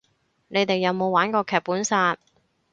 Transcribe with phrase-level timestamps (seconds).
[0.47, 2.17] 你哋有冇玩過劇本殺